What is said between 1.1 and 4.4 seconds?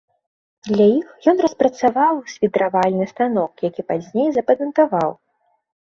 ён распрацаваў свідравальны станок, які пазней